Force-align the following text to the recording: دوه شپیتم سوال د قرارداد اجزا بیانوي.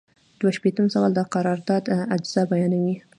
دوه 0.39 0.51
شپیتم 0.57 0.85
سوال 0.93 1.11
د 1.15 1.19
قرارداد 1.33 1.83
اجزا 2.15 2.41
بیانوي. 2.51 2.95